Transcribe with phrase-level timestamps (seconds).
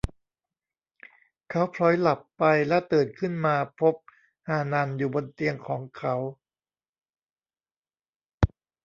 [1.49, 3.95] เขาผล็อยหลับไปและตื่นขึ้นมาพบ
[4.47, 6.15] ฮานันอยู่บนเตียงของเขา